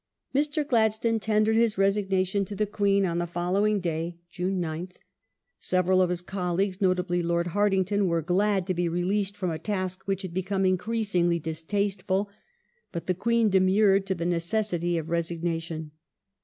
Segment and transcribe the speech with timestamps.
[0.33, 0.67] Mr.
[0.67, 4.95] Gladstone tendered his resignation to the Queen on the The first following day (June 9th).
[5.59, 9.59] Several of his colleagues— notably Lord AdmhJis^ Hartington— were glad to be released from a
[9.59, 12.31] task which hadtration become increasingly distasteful,
[12.91, 15.91] but the Queen demurred to the necessity of resignation.